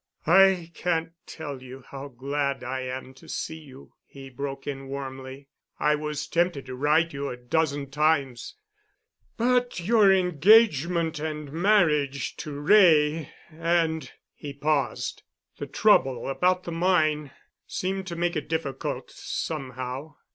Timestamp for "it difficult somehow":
18.35-20.15